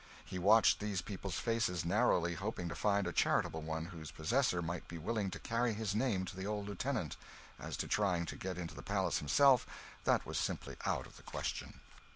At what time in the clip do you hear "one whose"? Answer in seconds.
3.61-4.09